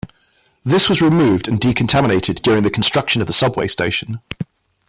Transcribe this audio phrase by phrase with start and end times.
[0.65, 4.19] This was removed and decontaminated during the construction of the subway station.